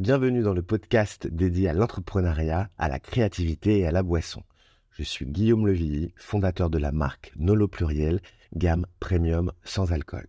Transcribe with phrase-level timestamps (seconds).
[0.00, 4.42] Bienvenue dans le podcast dédié à l'entrepreneuriat, à la créativité et à la boisson.
[4.92, 8.22] Je suis Guillaume Levilly, fondateur de la marque Nolo Pluriel,
[8.56, 10.26] gamme premium sans alcool.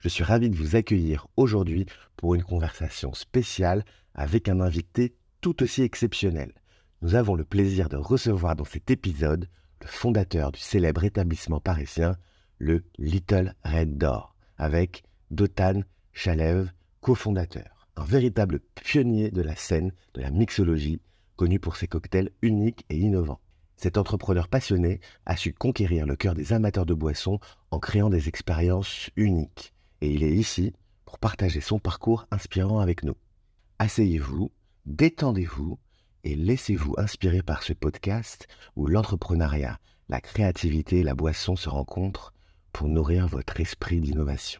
[0.00, 3.84] Je suis ravi de vous accueillir aujourd'hui pour une conversation spéciale
[4.16, 6.52] avec un invité tout aussi exceptionnel.
[7.00, 9.48] Nous avons le plaisir de recevoir dans cet épisode
[9.80, 12.16] le fondateur du célèbre établissement parisien,
[12.58, 20.20] le Little Red Door, avec Dotan Chalev, cofondateur un véritable pionnier de la scène de
[20.20, 21.00] la mixologie,
[21.36, 23.40] connu pour ses cocktails uniques et innovants.
[23.76, 28.28] Cet entrepreneur passionné a su conquérir le cœur des amateurs de boissons en créant des
[28.28, 29.74] expériences uniques.
[30.00, 30.72] Et il est ici
[31.04, 33.16] pour partager son parcours inspirant avec nous.
[33.78, 34.50] Asseyez-vous,
[34.86, 35.78] détendez-vous
[36.24, 42.32] et laissez-vous inspirer par ce podcast où l'entrepreneuriat, la créativité et la boisson se rencontrent
[42.72, 44.58] pour nourrir votre esprit d'innovation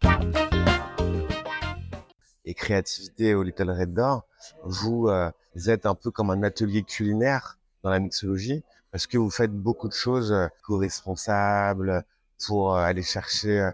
[2.45, 4.25] et créativité au Little Red Door,
[4.63, 5.31] vous, euh,
[5.67, 8.63] êtes un peu comme un atelier culinaire dans la mixologie
[8.95, 12.05] parce que vous faites beaucoup de choses euh, co-responsables
[12.45, 13.69] pour euh, aller chercher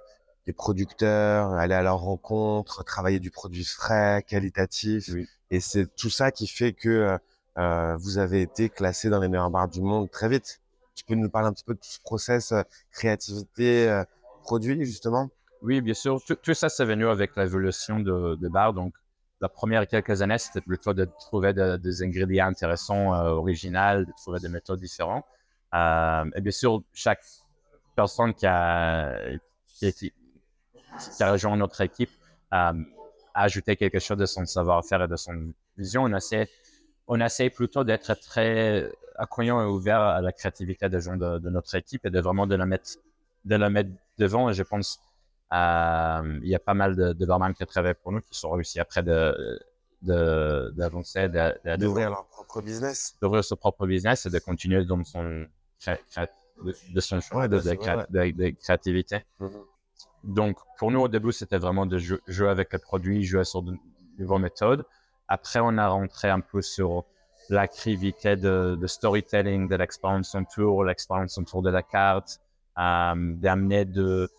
[0.47, 5.11] des producteurs, aller à leur rencontre, travailler du produit frais, qualitatif.
[5.51, 7.19] Et c'est tout ça qui fait que
[7.59, 10.59] euh, vous avez été classé dans les meilleurs bars du monde très vite.
[10.95, 12.51] Tu peux nous parler un petit peu de ce process
[12.91, 14.01] créativité,
[14.41, 15.29] produit justement?
[15.61, 16.19] Oui, bien sûr.
[16.23, 18.73] Tout, ça, c'est venu avec l'évolution de, de bar.
[18.73, 18.93] Donc,
[19.41, 24.39] la première quelques années, c'était plutôt de trouver des ingrédients intéressants, euh, originaux, de trouver
[24.39, 25.25] des méthodes différentes.
[25.73, 27.23] Euh, et bien sûr, chaque
[27.95, 29.17] personne qui a,
[29.65, 30.13] qui, qui,
[31.19, 32.11] a rejoint notre équipe
[32.53, 32.73] euh,
[33.33, 36.03] a ajouté quelque chose de son savoir-faire et de son vision.
[36.03, 36.47] On essaie,
[37.07, 41.49] on essaie plutôt d'être très accueillant et ouvert à la créativité des gens de, de,
[41.49, 42.91] notre équipe et de vraiment de la mettre,
[43.45, 44.49] de la mettre devant.
[44.49, 44.99] Et je pense
[45.51, 48.79] il y a pas mal de, de barman qui travaillent pour nous qui sont réussis
[48.79, 49.59] après de
[50.01, 51.29] d'avancer,
[51.77, 55.45] d'ouvrir leur propre business, d'ouvrir son propre business et de continuer dans son
[56.93, 59.23] de, son choix de, de, créativité.
[59.39, 59.63] Mm-hmm.
[60.23, 63.75] Donc pour nous au début c'était vraiment de jouer avec le produit, jouer sur de
[64.17, 64.85] nouvelles méthodes.
[65.27, 67.05] Après on a rentré un peu sur
[67.49, 72.39] l'activité de, de storytelling, de l'expérience tour, l'expérience tour de la carte,
[72.77, 74.29] euh, d'amener de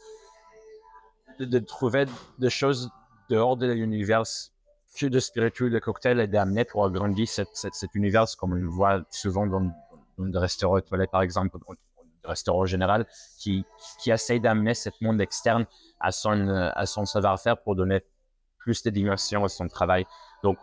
[1.38, 2.06] de, trouver
[2.38, 2.91] des choses
[3.28, 4.22] dehors de l'univers
[4.98, 7.48] que de spirituel, de cocktail et d'amener pour agrandir cet,
[7.94, 9.72] univers comme on le voit souvent dans,
[10.19, 13.06] dans des restaurants étoilés, par exemple, des restaurants général,
[13.38, 13.65] qui,
[13.98, 15.66] qui essaye d'amener cet monde externe
[15.98, 18.04] à son, à son savoir-faire pour donner
[18.59, 20.06] plus de dimension à son travail.
[20.43, 20.59] Donc,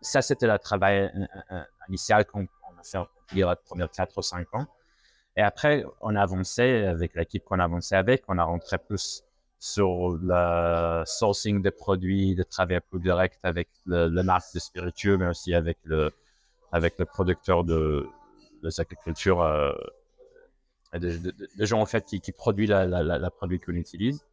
[0.00, 2.98] ça, c'était le travail euh, euh, initial qu'on a fait
[3.32, 4.66] les premiers 4 ou 5 ans.
[5.36, 9.24] Et après, on a avancé avec l'équipe qu'on a avancé avec, on a rentré plus
[9.60, 15.18] sur le sourcing des produits, de travailler plus direct avec le, le, marque de spiritueux,
[15.18, 16.10] mais aussi avec le,
[16.72, 18.06] avec le producteur de,
[18.62, 19.72] de agriculture, euh,
[21.58, 24.24] gens en fait qui, qui produit la, la, la, produit qu'on utilise.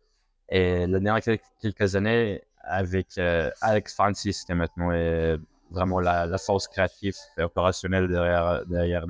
[0.49, 5.37] Et le dernier quelques années, avec euh, Alex Francis, qui maintenant est
[5.71, 9.05] vraiment la, la force créative et opérationnelle derrière, derrière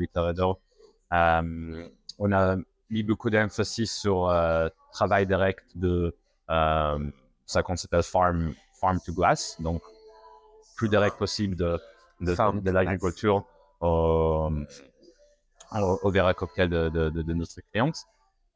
[1.13, 1.87] euh,
[2.19, 2.57] on a
[2.89, 6.15] mis beaucoup d'emphasis sur euh, travail direct de
[6.49, 7.11] euh,
[7.45, 9.81] ça qu'on s'appelle farm farm to glass, donc
[10.75, 11.79] plus direct possible de
[12.21, 13.45] de, de l'agriculture
[13.79, 14.49] au,
[15.71, 17.97] au verre à cocktail de, de, de, notre cliente.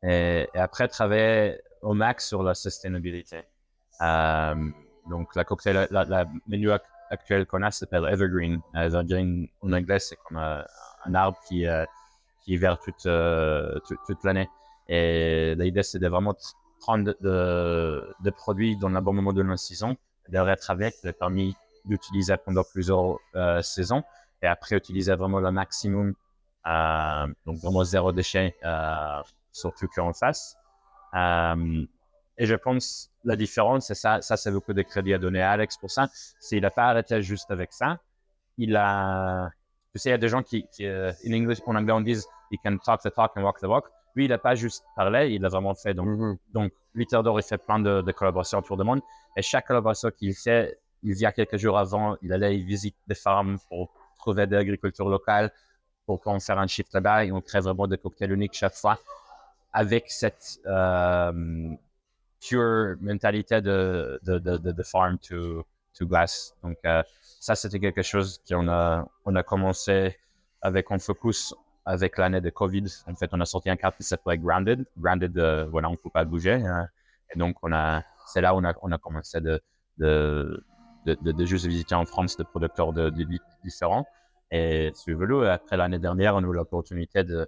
[0.03, 3.44] Et, et, après travailler au max sur la sustainabilité.
[4.02, 4.69] Euh,
[5.09, 6.72] donc la cocktail, la, la menu
[7.09, 8.62] actuel qu'on a s'appelle Evergreen.
[8.74, 10.66] Evergreen en anglais c'est comme un,
[11.06, 11.86] un arbre qui euh,
[12.44, 14.50] qui est vert toute, euh, toute, toute l'année.
[14.88, 16.35] Et l'idée, c'est de vraiment
[16.79, 19.96] prendre de, de, produits dans le bon moment de la saison,
[20.28, 24.03] de être avec, a permis d'utiliser pendant plusieurs euh, saisons,
[24.41, 26.13] et après utiliser vraiment le maximum,
[26.68, 30.57] euh, donc vraiment zéro déchet, euh, surtout qu'on fasse.
[32.38, 35.51] Et je pense la différence, c'est ça, ça c'est beaucoup de crédit à donner à
[35.51, 38.00] Alex pour ça, c'est il a pas arrêté juste avec ça,
[38.57, 39.50] il a
[39.94, 40.65] tu sais, il y a des gens qui,
[41.65, 42.18] en anglais, on dit
[42.51, 43.86] «you can talk the talk and walk the walk».
[44.15, 45.94] Lui, il n'a pas juste parlé, il l'a vraiment fait.
[45.94, 46.71] Donc, mm donc
[47.24, 49.00] d'or, il fait plein de, de, collaborations autour du monde.
[49.38, 53.57] Et chaque collaboration qu'il fait, il vient quelques jours avant, il allait visiter des fermes
[53.69, 55.51] pour trouver de l'agriculture locale,
[56.06, 59.00] pour qu'on faire un shift là-bas et on crée vraiment des cocktails uniques chaque fois
[59.74, 61.74] avec cette euh,
[62.42, 66.53] pure mentalité de, de, de, de, farm to, to glass.
[66.63, 70.18] Donc, euh, ça, c'était quelque chose qu'on a, on a commencé
[70.62, 71.56] avec un focus
[71.86, 72.86] avec l'année de Covid.
[73.07, 74.86] En fait, on a sorti un carte qui s'appelait Grounded.
[74.98, 76.54] Grounded, euh, voilà, on ne peut pas bouger.
[76.54, 76.88] Hein.
[77.33, 79.62] Et donc, on a, c'est là où on a, commencé de,
[79.98, 80.63] de,
[81.06, 83.12] de, de, juste visiter en France des producteurs de,
[83.63, 84.06] différents.
[84.51, 85.50] Et suivez-le.
[85.50, 87.48] Après l'année dernière, on a eu l'opportunité de,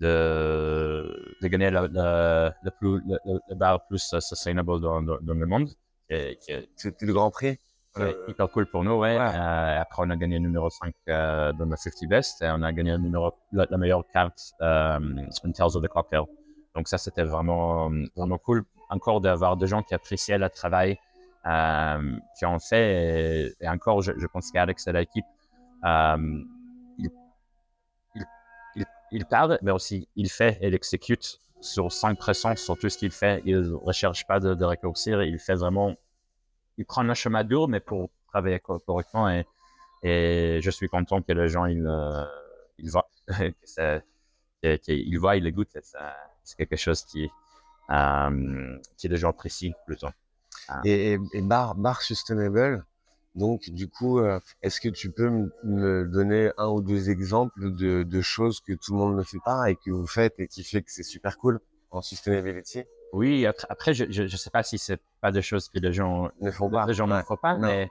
[0.00, 5.70] de, de, gagner le, le, plus, le, bar plus sustainable dans, dans, le monde.
[6.08, 7.58] C'était le Grand Prix
[7.98, 9.16] euh, hyper cool pour nous, ouais.
[9.18, 12.62] Euh, après, on a gagné le numéro 5 euh, dans le 50 Best et on
[12.62, 14.98] a gagné le numéro, la, meilleure carte euh,
[15.44, 16.22] in Tales of the Cocktail.
[16.74, 18.64] Donc ça, c'était vraiment, vraiment cool.
[18.90, 20.98] Encore d'avoir des gens qui appréciaient le travail
[21.46, 23.54] euh, qui ont fait.
[23.60, 25.24] Et, encore, je, je pense qu'Alex et l'équipe,
[25.84, 26.42] euh,
[26.98, 27.10] il,
[28.74, 32.98] il, il, parle, mais aussi il fait et il exécute sur 5% sur tout ce
[32.98, 33.42] qu'il fait.
[33.44, 35.22] Il ne recherche pas de, de raccourcir.
[35.22, 35.94] Il fait vraiment
[36.78, 39.28] il prend un chemin dur, mais pour travailler correctement.
[39.30, 39.46] Et,
[40.02, 42.24] et je suis content que les gens, ils, euh,
[42.78, 43.08] ils voient,
[44.82, 45.76] qu'ils voient, ils le goûtent.
[46.44, 47.28] C'est quelque chose qui,
[47.90, 50.08] euh, qui les gens apprécient plutôt.
[50.68, 50.80] Ah.
[50.84, 52.84] Et, et, bar, bar sustainable,
[53.36, 55.28] donc, du coup, euh, est-ce que tu peux
[55.62, 59.40] me donner un ou deux exemples de, de, choses que tout le monde ne fait
[59.44, 62.84] pas et que vous faites et qui fait que c'est super cool en sustainability?
[63.12, 66.50] Oui, après, je ne sais pas si c'est pas des choses que les gens ne
[66.50, 66.86] font pas.
[66.86, 67.90] Les gens ne font pas, mais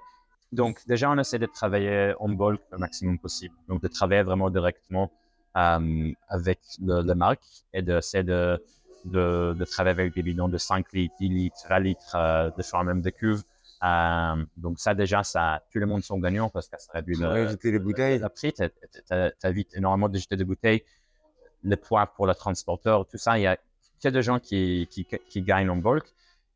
[0.51, 3.55] donc déjà, on essaie de travailler en bulk le maximum possible.
[3.67, 5.11] Donc, de travailler vraiment directement
[5.57, 8.61] euh, avec le, marque et d'essayer de,
[9.05, 12.63] de, de, travailler avec des bidons de 5 litres, 10 litres, 20 litres, euh, de
[12.63, 13.43] faire même des cuves.
[13.83, 17.57] Euh, donc ça déjà, ça, tout le monde sont gagnants parce que ça réduit le,
[17.63, 18.19] les bouteilles.
[18.19, 18.53] le prix.
[18.53, 20.83] Tu évites énormément de jeter des bouteilles,
[21.63, 23.37] les poids pour le transporteur, tout ça.
[23.37, 23.57] Il y a
[24.07, 26.05] a des gens qui, qui, qui gagnent en bulk.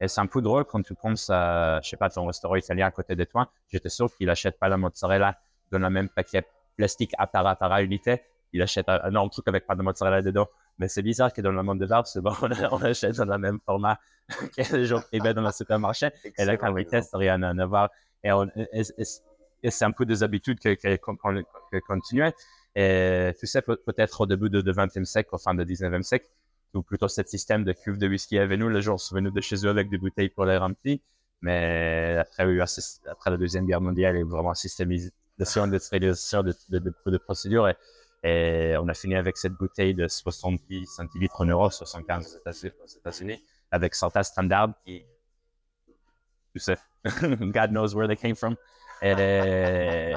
[0.01, 2.87] Et c'est un peu drôle quand tu penses à, je sais pas, ton restaurant italien
[2.87, 3.51] à côté de toi.
[3.67, 5.37] J'étais sûr qu'il achète pas la mozzarella
[5.71, 6.45] dans le même paquet
[6.77, 8.21] plastique à part à unité.
[8.53, 10.47] Il achète un énorme truc avec pas de mozzarella dedans.
[10.79, 12.33] Mais c'est bizarre que dans le monde de l'art, c'est bon,
[12.71, 13.99] on, achète dans le même format
[14.29, 16.09] que les gens qui dans le supermarché.
[16.37, 17.89] Et là, quand on teste, rien à voir.
[18.23, 18.31] Et,
[19.61, 22.33] et, c'est un peu des habitudes qu'on que, continuait.
[22.75, 26.27] Et tu sais, peut-être au début du 20e siècle, au fin du 19e siècle,
[26.73, 28.69] ou plutôt ce système de cuve de whisky avec nous.
[28.69, 30.99] Le jour, on venus de chez eux avec des bouteilles pour les remplir.
[31.41, 36.79] Mais après, la Deuxième Guerre mondiale, il y a eu vraiment systémisation, industrialisation de, de,
[36.79, 37.69] de, de procédures.
[38.23, 43.41] Et, on a fini avec cette bouteille de 70 centilitres en euros, 75 aux États-Unis,
[43.71, 45.05] avec certains standards qui,
[46.53, 48.55] tu sais, God knows where they came from.
[49.01, 50.13] Et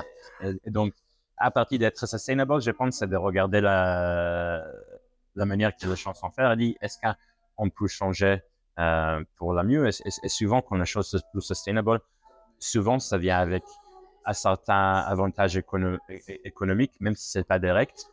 [0.67, 0.95] donc,
[1.37, 4.65] à partir d'être sustainable, je pense, c'est de regarder la,
[5.35, 8.43] la manière que les gens sont faites, elle dit est-ce qu'on peut changer
[8.79, 9.89] euh, pour la mieux?
[9.89, 12.01] Et, souvent, quand la chose est plus sustainable,
[12.59, 13.65] souvent, ça vient avec
[14.25, 15.57] un certain avantage
[16.45, 18.07] économique, même si c'est pas direct.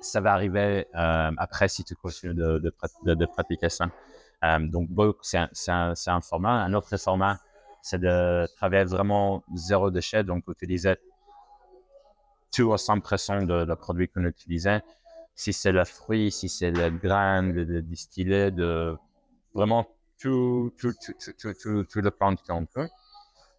[0.00, 2.58] Ça va arriver euh, après si tu continues de,
[3.04, 3.86] de, pratiquer ça.
[4.44, 4.88] Euh, donc,
[5.22, 6.62] c'est un, un, format.
[6.62, 7.38] Un autre format,
[7.82, 10.96] c'est de travailler vraiment zéro déchet, donc utiliser
[12.54, 14.82] tout à 100% de, de produits qu'on utilisait
[15.36, 18.96] si c'est le fruit, si c'est le grain, de, distiller, de
[19.54, 19.86] vraiment
[20.18, 22.88] tout, tout, tout, tout, tout, tout le plante qu'on peut.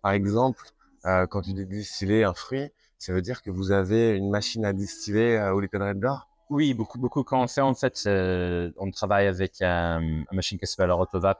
[0.01, 0.63] Par exemple,
[1.05, 4.65] euh, quand tu dis distiller un fruit, ça veut dire que vous avez une machine
[4.65, 7.23] à distiller euh, au Red Door Oui, beaucoup, beaucoup.
[7.23, 11.39] Quand on fait, en fait, euh, on travaille avec euh, une machine qui s'appelle Rotovap.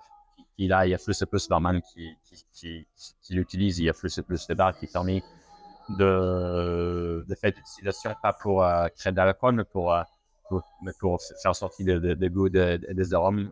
[0.59, 2.87] Il a, il y a plus et plus barman qui, qui, qui,
[3.21, 3.79] qui l'utilise.
[3.79, 5.23] Il y a plus et plus de bars qui permet
[5.89, 9.95] de, de faire distillation, pas pour euh, créer de l'alcool, mais pour
[10.49, 10.63] pour,
[10.99, 13.51] pour faire sortir de, de goûts de, des arômes.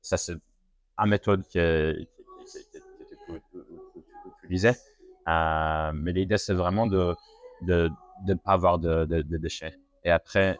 [0.00, 0.36] Ça, c'est
[0.98, 1.96] une méthode que,
[3.28, 4.76] que, tu utilisais.
[5.28, 7.14] Euh, mais l'idée, c'est vraiment de
[7.62, 7.88] ne
[8.26, 9.78] de, pas avoir de, de, déchets.
[10.04, 10.58] Et après,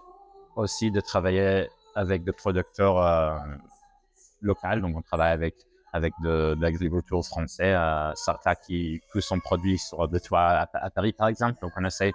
[0.57, 3.39] aussi de travailler avec des producteurs euh,
[4.41, 4.81] locaux.
[4.81, 5.57] Donc, on travaille avec
[5.93, 10.69] avec de, de l'agriculture française, euh, certains qui, qui sont produits sur le toit à,
[10.73, 11.59] à, Paris, par exemple.
[11.61, 12.13] Donc, on essaie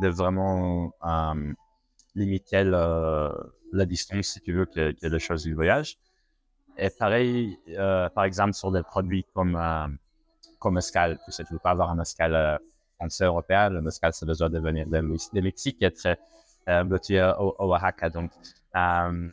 [0.00, 1.52] de vraiment euh,
[2.18, 5.98] limiter la distance si tu veux que, que les choses du voyage.
[6.76, 9.88] Et pareil, euh, par exemple, sur des produits comme, euh,
[10.60, 11.18] comme mescal.
[11.24, 12.56] Tu sais, tu veux pas avoir un mescal euh,
[12.98, 13.68] français européen.
[13.70, 16.16] Le mescal, ça besoin de venir de, Mexique, être
[16.68, 18.10] euh, au, au, Oaxaca.
[18.10, 18.30] Donc,
[18.76, 19.28] euh,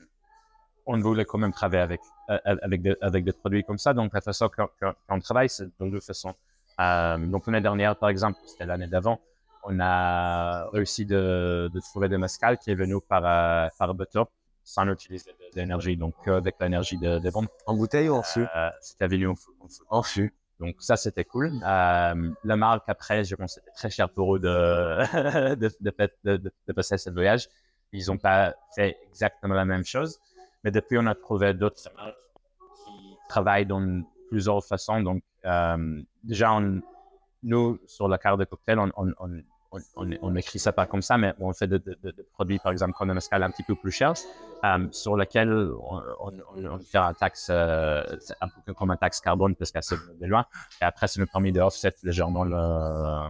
[0.86, 3.94] on voulait quand même travailler avec, euh, avec des produits comme ça.
[3.94, 6.34] Donc, la façon qu'on travaille, c'est de deux façons.
[6.80, 9.20] donc, l'année dernière, par exemple, c'était l'année d'avant,
[9.66, 14.28] on a réussi de, de trouver des mescal qui est venu par, euh, par bateau
[14.64, 17.48] sans utiliser d'énergie, donc avec l'énergie de, de bombes.
[17.68, 19.36] En bouteille ou en fût euh, C'était venu en,
[19.90, 20.34] en fût.
[20.60, 21.52] Donc ça, c'était cool.
[21.64, 26.10] Euh, la marque, après, je pense que c'était très cher pour eux de, de, de,
[26.24, 27.50] de, de passer ce voyage.
[27.92, 30.20] Ils n'ont pas fait exactement la même chose.
[30.64, 32.16] Mais depuis, on a trouvé d'autres marques
[32.86, 35.02] qui travaillent dans plusieurs façons.
[35.02, 36.82] Donc, euh, déjà, on,
[37.44, 39.42] nous, sur la carte de cocktail, on, on, on,
[39.96, 42.72] on, on écrit ça pas comme ça, mais on fait des de, de, produits, par
[42.72, 44.14] exemple, comme un escale un petit peu plus cher,
[44.64, 48.04] euh, sur lequel on, fait un taxe, euh,
[48.42, 50.46] un peu comme un taxe carbone, parce qu'à ce de loin.
[50.82, 53.30] Et après, ça nous permet de offset légèrement le,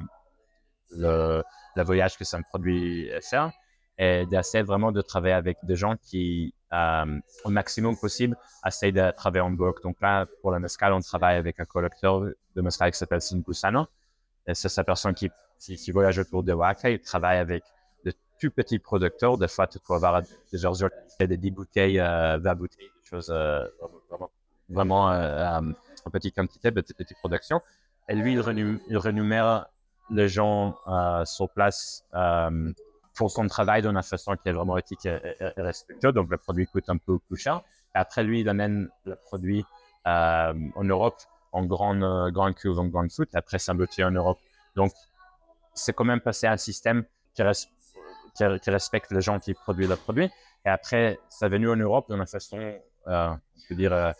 [0.97, 1.43] le,
[1.75, 3.51] le voyage que ça me produit faire
[3.97, 8.35] et d'essayer vraiment de travailler avec des gens qui, euh, au maximum possible,
[8.65, 9.81] essayent de travailler en bloc.
[9.83, 13.87] Donc là, pour la mescal, on travaille avec un collecteur de mescal qui s'appelle Sinkusano.
[14.47, 16.89] Et c'est sa personne qui, qui, voyage autour de Waka.
[16.89, 17.63] Il travaille avec
[18.03, 19.37] de tout petits producteurs.
[19.37, 23.29] Des fois, tu peux avoir des genres de 10 bouteilles, euh, 20 bouteilles, des choses
[23.31, 23.65] euh,
[24.09, 24.31] vraiment,
[24.69, 25.61] vraiment euh,
[26.05, 27.61] en petite quantité, de petites productions.
[28.07, 29.67] Et lui, il, renumère
[30.11, 32.71] les gens euh, sur place euh,
[33.15, 35.19] pour son travail d'une façon qui est vraiment éthique et,
[35.57, 36.13] respectueuse.
[36.13, 37.61] Donc, le produit coûte un peu plus cher.
[37.95, 39.65] Et après, lui, il amène le produit
[40.05, 41.17] euh, en Europe
[41.55, 43.29] en grande, euh, grande cuve, en grande foot.
[43.33, 44.39] Après, c'est en Europe.
[44.75, 44.91] Donc,
[45.73, 47.43] c'est quand même passé à un système qui,
[48.35, 50.29] qui, respecte les gens qui produisent le produit.
[50.65, 52.59] Et après, c'est venu en Europe d'une façon,
[53.07, 54.11] euh, je veux dire, euh,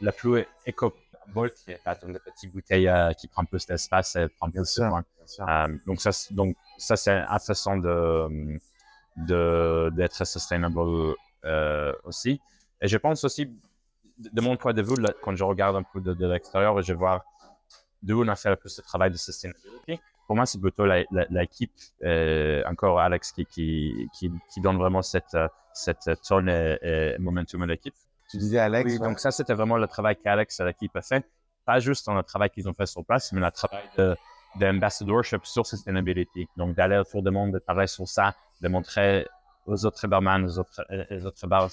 [0.00, 0.94] la plus éco
[1.28, 4.64] Bolt qui est une petite bouteille euh, qui prend plus d'espace et prend plus de
[4.64, 5.04] soin.
[5.40, 8.58] Euh, donc ça, donc ça c'est une façon de
[9.16, 12.40] d'être sustainable euh, aussi.
[12.80, 13.50] Et je pense aussi,
[14.30, 17.24] de mon point de vue, quand je regarde un peu de, l'extérieur et je vois
[18.02, 20.86] d'où on a fait le plus de travail de sustainability, pour moi, c'est plutôt
[21.30, 21.72] l'équipe,
[22.66, 25.36] encore Alex, qui, qui, qui, donne vraiment cette,
[25.72, 27.94] cette tonne et, et momentum à l'équipe.
[28.30, 28.90] Tu disais Alex.
[28.90, 31.24] Oui, donc ça, c'était vraiment le travail qu'Alex et l'équipe a fait.
[31.64, 34.16] Pas juste dans le travail qu'ils ont fait sur place, mais le travail
[34.56, 36.48] d'ambassadorship sur sustainability.
[36.56, 39.26] Donc d'aller autour du monde, de parler sur ça, de montrer
[39.66, 41.70] aux autres barman, aux autres, aux autres bars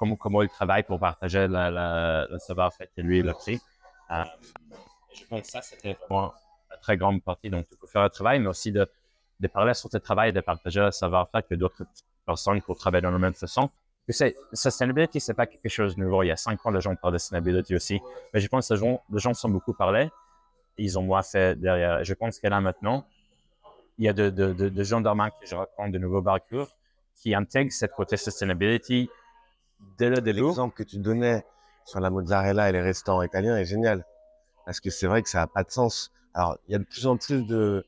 [0.00, 3.60] comment, ils travaillent pour partager le savoir-faire que lui, il a pris.
[4.10, 4.24] Euh,
[5.14, 6.32] je pense que ça, c'était vraiment
[6.72, 7.50] une très grande partie.
[7.50, 8.88] Donc, tu peux faire le travail, mais aussi de,
[9.52, 11.84] parler sur tes travail et de partager le savoir-faire que d'autres
[12.26, 13.70] personnes pour travailler dans la même façon
[14.52, 16.22] sustainability, c'est pas quelque chose de nouveau.
[16.22, 18.00] Il y a cinq ans, les gens parlent de sustainability aussi.
[18.32, 20.10] Mais je pense que les gens, les sont beaucoup parlé.
[20.78, 22.04] Ils ont moins fait derrière.
[22.04, 23.06] Je pense que là, maintenant,
[23.98, 26.68] il y a de, gens d'Armand que je raconte de nouveaux parcours
[27.16, 29.10] qui intègrent cette côté sustainability
[29.98, 30.42] dès le début.
[30.42, 31.44] L'exemple que tu donnais
[31.84, 34.04] sur la mozzarella et les restaurants italiens est génial.
[34.64, 36.12] Parce que c'est vrai que ça n'a pas de sens.
[36.34, 37.84] Alors, il y a de plus en plus de,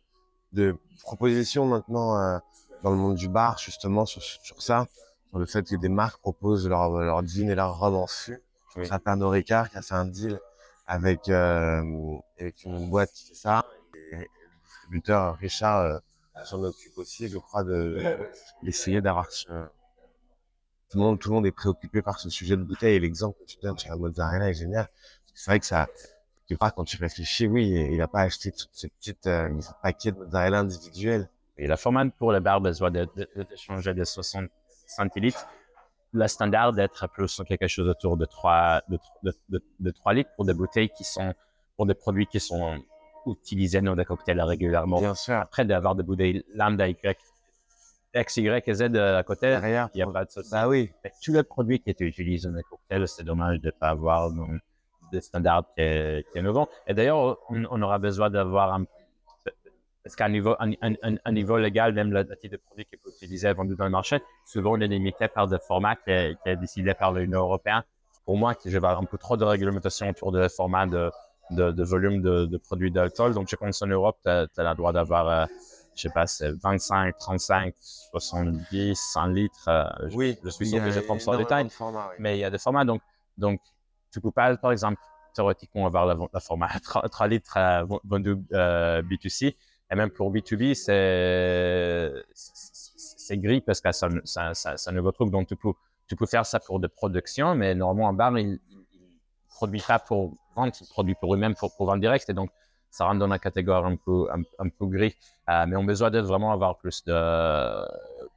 [0.53, 2.39] de propositions maintenant euh,
[2.83, 4.87] dans le monde du bar, justement, sur, sur ça
[5.39, 8.43] le fait que des marques proposent leur, leur jean et leur robe en fût.
[8.77, 8.87] Oui.
[8.87, 10.39] Ça Pernod Ricard qui a fait un deal
[10.87, 11.83] avec, euh,
[12.39, 13.67] avec une boîte qui fait ça.
[14.13, 14.27] Et le
[14.65, 15.99] distributeur Richard euh,
[16.45, 17.99] s'en occupe aussi, je crois, de
[18.63, 19.49] d'essayer d'avoir ce...
[20.93, 23.39] tout le monde, tout le monde est préoccupé par ce sujet de bouteille et l'exemple
[23.41, 24.89] que tu donnes sur la mozzarella est génial.
[25.33, 25.89] C'est vrai que ça,
[26.47, 29.49] quelque part, quand tu réfléchis, oui, il n'a pas acheté toutes ces petites, euh,
[29.83, 31.31] paquets de mozzarella individuels.
[31.57, 34.51] Et la format pour le bar besoin de, de, de changer de 60
[34.87, 35.47] centilitres.
[36.13, 40.45] Le standard d'être plus quelque chose autour de 3, de, de, de, 3 litres pour
[40.45, 41.33] des bouteilles qui sont,
[41.75, 42.83] pour des produits qui sont
[43.27, 45.01] utilisés dans des cocktails régulièrement.
[45.01, 45.37] Bien sûr.
[45.37, 47.19] Après d'avoir des bouteilles lambda Y,
[48.15, 49.89] X, Y et Z à côté, Derrière.
[49.95, 50.51] il n'y a pas de souci.
[50.51, 50.91] Bah oui.
[51.03, 53.89] Mais tous les produits qui étaient utilisés dans les cocktails, c'est dommage de ne pas
[53.89, 54.31] avoir
[55.11, 56.69] des standards qui est, qui est nouveau.
[56.87, 58.85] Et d'ailleurs, on, on, aura besoin d'avoir un
[60.03, 63.49] parce qu'à niveau, un, un, niveau légal, même le, type de produit qui est utilisé
[63.49, 66.49] et vendu dans le marché, souvent on est limité par des formats qui est, qui
[66.49, 67.83] est décidé par l'Union européenne.
[68.25, 71.11] Pour moi, je vais avoir un peu trop de réglementation autour des formats de,
[71.51, 73.35] de, de volume de, de produits d'alcool.
[73.35, 75.47] Donc, je pense qu'en Europe, tu as, le droit d'avoir, euh,
[75.95, 79.69] je sais pas, 25, 35, 70, 100 litres.
[79.69, 81.69] Euh, oui, je, suis sûr que je prends ça en détail.
[82.19, 82.85] Mais il y a des formats.
[82.85, 83.03] Donc,
[83.37, 83.61] donc
[84.11, 85.01] tu peux pas, par exemple,
[85.35, 89.55] théoriquement avoir le, format 3, 3 litres euh, vendu euh, B2C
[89.91, 95.31] et même pour B2B, c'est, c'est gris parce que ça, ça, ça, ça, nouveau truc.
[95.31, 95.73] Donc, tu peux,
[96.07, 99.01] tu peux faire ça pour de production, mais normalement, un bar, il, il
[99.51, 102.29] produit pas pour vendre, il produit pour eux-mêmes pour, pour vendre direct.
[102.31, 102.51] Et donc,
[102.93, 105.17] ça rentre dans la catégorie un peu, un, un peu gris.
[105.49, 107.89] Euh, mais on a besoin de vraiment avoir plus de,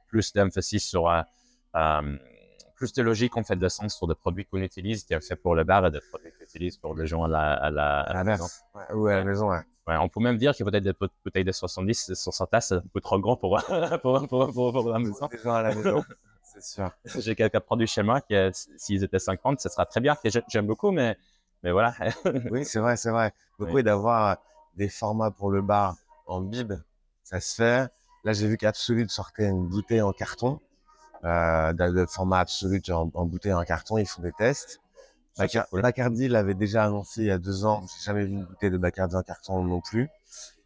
[0.08, 1.20] plus d'emphasis sur, euh,
[1.76, 2.16] euh,
[2.74, 5.54] plus de logique, en fait, de sens sur des produits qu'on utilise, qui fait pour
[5.54, 8.14] le bar et des produits qu'on utilise pour les gens à la, à la, à
[8.14, 8.46] la maison.
[8.74, 9.60] Ouais, ou à la maison, ouais.
[9.86, 10.94] Ouais, on peut même dire que peut-être des
[11.24, 13.62] bouteilles de 70 sur sa tasse, c'est un peu trop grand pour,
[14.02, 15.28] pour, pour, pour, pour, la maison.
[15.30, 16.02] Les gens à la maison,
[16.42, 16.90] c'est sûr.
[17.04, 20.66] J'ai quelques produits chez moi qui, s'ils étaient 50, ce sera très bien, que j'aime
[20.66, 21.16] beaucoup, mais,
[21.66, 21.92] mais voilà.
[22.52, 23.32] oui, c'est vrai, c'est vrai.
[23.58, 23.82] Beaucoup oui.
[23.82, 24.38] d'avoir
[24.76, 25.96] des formats pour le bar
[26.28, 26.74] en bib,
[27.24, 27.90] ça se fait.
[28.22, 30.60] Là, j'ai vu qu'Absolute sortait une bouteille en carton,
[31.24, 34.80] euh, de format Absolute en, en bouteille en carton, ils font des tests.
[35.72, 37.82] Bacardi l'avait déjà annoncé il y a deux ans.
[37.82, 40.08] J'ai jamais vu une bouteille de Bacardi en carton non plus.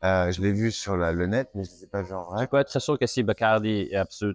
[0.05, 2.47] Euh, je l'ai vu sur le net, mais je ne sais pas vu en vrai.
[2.47, 4.35] Peux être très sûr que si Bacardi est absolu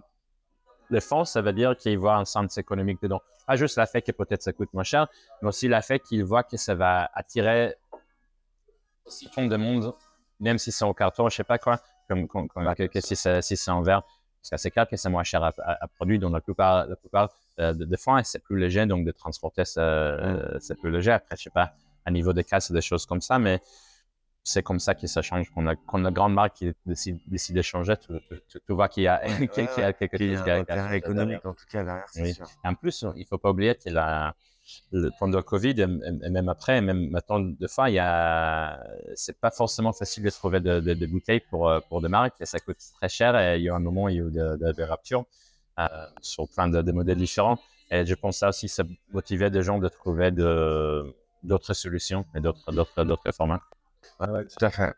[0.88, 3.22] le fond, ça veut dire qu'il voit un sens économique dedans.
[3.46, 5.06] Pas juste la fait que peut-être ça coûte moins cher,
[5.40, 7.74] mais aussi la fait qu'il voit que ça va attirer
[9.04, 9.94] aussi ton de monde,
[10.40, 14.02] même si c'est au carton, je sais pas quoi, comme, que, si c'est en verre.
[14.02, 17.30] Parce que c'est clair que c'est moins cher à, produire, donc la plupart, la plupart
[17.58, 21.12] euh, de, fois, c'est plus léger, donc de transporter, c'est plus léger.
[21.12, 21.72] Après, je sais pas,
[22.04, 23.60] à niveau de casse, des choses comme ça, mais
[24.46, 25.50] c'est comme ça que ça change.
[25.52, 25.66] Quand,
[26.04, 30.42] a, grande marque qui décide, décide de changer, tu, vois qu'il y, a, quelque chose
[30.44, 32.06] qui a, économique en tout cas derrière.
[32.16, 32.32] Oui.
[32.62, 34.36] En plus, il ne faut pas oublier que la,
[34.92, 35.86] le, pendant le Covid et,
[36.30, 38.80] même après, même maintenant de fois, il y a,
[39.16, 42.78] c'est pas forcément facile de trouver des bouteilles pour pour des marques et ça coûte
[43.00, 43.36] très cher.
[43.36, 45.24] Et il y a un moment où il y a eu des raptures
[45.80, 45.88] euh,
[46.20, 47.58] sur plein de, modèles différents.
[47.90, 52.40] Et je pense que ça aussi, ça motivait des gens de trouver d'autres solutions et
[52.40, 52.70] d'autres
[53.04, 53.60] d'autres formats.
[54.20, 54.94] Ouais, tout à fait.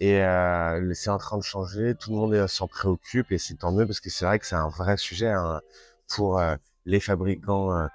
[0.00, 3.72] Et euh, c'est en train de changer, tout le monde s'en préoccupe et c'est tant
[3.72, 5.60] mieux parce que c'est vrai que c'est un vrai sujet hein,
[6.08, 6.54] pour euh,
[6.86, 7.86] les fabricants euh,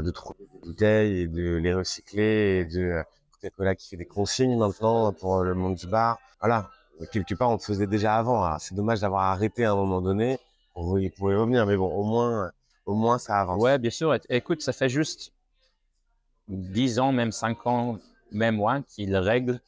[0.00, 4.06] de trouver des bouteilles et de les recycler et de euh, Coca-Cola qui fait des
[4.06, 6.18] consignes maintenant pour le monde du bar.
[6.40, 6.70] Voilà,
[7.12, 8.58] quelque part on le faisait déjà avant.
[8.58, 10.38] C'est dommage d'avoir arrêté à un moment donné.
[10.74, 12.50] On pouvait revenir, mais bon, au moins,
[12.86, 13.62] au moins ça avance.
[13.62, 14.16] Ouais, bien sûr.
[14.28, 15.32] Écoute, ça fait juste
[16.48, 17.98] 10 ans, même 5 ans,
[18.30, 19.60] même moins, qu'ils règlent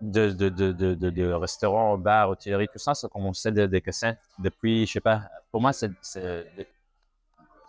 [0.00, 4.18] de, de, de, de, de restaurants, bars, hôtellerie, tout ça, ça commençait dès que c'est.
[4.38, 5.90] Depuis, je sais pas, pour moi, c'est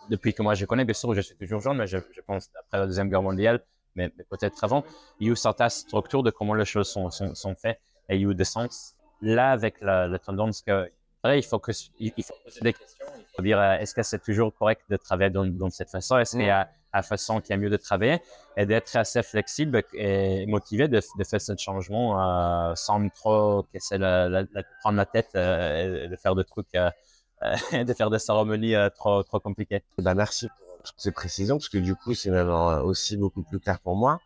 [0.08, 2.78] depuis que moi je connais, bien sûr, je suis toujours jeune, mais je, pense après
[2.78, 3.62] la Deuxième Guerre mondiale,
[3.94, 4.84] mais, peut-être avant,
[5.20, 8.16] il y a eu certaines structures de comment les choses sont, sont, sont faites et
[8.16, 8.94] il y a eu des sens.
[9.22, 10.90] Là, avec la, la tendance que,
[11.34, 14.22] il faut que, il, faut poser des questions, il faut dire, euh, est-ce que c'est
[14.22, 16.18] toujours correct de travailler dans, cette façon?
[16.18, 18.20] Est-ce qu'il y a la façon qui est mieux de travailler?
[18.56, 24.28] Et d'être assez flexible et motivé de, faire ce changement euh, sans trop casser la,
[24.28, 24.44] la,
[24.80, 26.90] prendre la tête euh, et de faire des trucs, euh,
[27.84, 29.82] de faire des cérémonies trop, trop compliquées.
[29.98, 33.78] Bah, merci pour ces précisions parce que du coup, c'est maintenant aussi beaucoup plus clair
[33.80, 34.20] pour moi.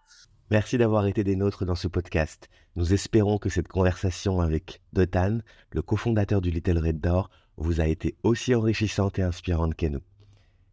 [0.50, 2.48] Merci d'avoir été des nôtres dans ce podcast.
[2.74, 5.38] Nous espérons que cette conversation avec Dotan,
[5.70, 10.02] le cofondateur du Little Red Door, vous a été aussi enrichissante et inspirante que nous.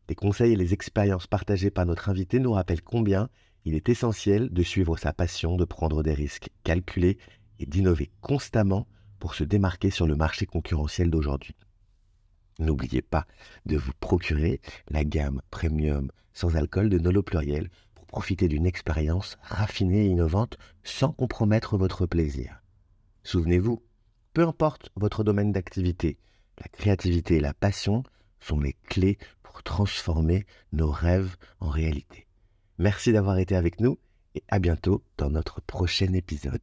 [0.10, 3.30] Les conseils et les expériences partagées par notre invité nous rappellent combien
[3.66, 7.20] il est essentiel de suivre sa passion, de prendre des risques calculés
[7.60, 8.88] et d'innover constamment
[9.20, 11.56] pour se démarquer sur le marché concurrentiel d'aujourd'hui.
[12.58, 13.28] N'oubliez pas
[13.68, 14.60] de vous procurer
[14.90, 17.70] la gamme premium sans alcool de Nolo Pluriel
[18.08, 22.62] profiter d'une expérience raffinée et innovante sans compromettre votre plaisir.
[23.24, 23.84] Souvenez-vous,
[24.34, 26.18] peu importe votre domaine d'activité,
[26.60, 28.04] la créativité et la passion
[28.40, 29.18] sont les clés
[29.64, 32.28] transformer nos rêves en réalité.
[32.78, 33.98] Merci d'avoir été avec nous
[34.36, 36.62] et à bientôt dans notre prochain épisode.